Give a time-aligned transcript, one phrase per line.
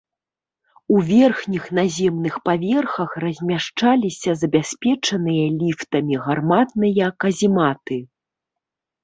[0.93, 8.01] У верхніх наземных паверхах размяшчаліся забяспечаныя ліфтамі гарматныя казематы.